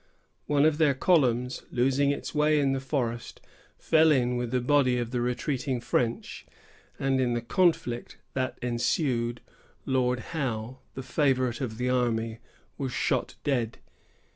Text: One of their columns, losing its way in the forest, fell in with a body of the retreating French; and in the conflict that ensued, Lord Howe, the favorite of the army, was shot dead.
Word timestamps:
One 0.47 0.65
of 0.65 0.79
their 0.79 0.95
columns, 0.95 1.61
losing 1.71 2.09
its 2.09 2.33
way 2.33 2.59
in 2.59 2.71
the 2.73 2.79
forest, 2.79 3.39
fell 3.77 4.09
in 4.11 4.35
with 4.35 4.51
a 4.51 4.59
body 4.59 4.97
of 4.97 5.11
the 5.11 5.21
retreating 5.21 5.79
French; 5.79 6.43
and 6.97 7.21
in 7.21 7.35
the 7.35 7.41
conflict 7.43 8.17
that 8.33 8.57
ensued, 8.63 9.41
Lord 9.85 10.21
Howe, 10.33 10.79
the 10.95 11.03
favorite 11.03 11.61
of 11.61 11.77
the 11.77 11.91
army, 11.91 12.39
was 12.79 12.91
shot 12.91 13.35
dead. 13.43 13.77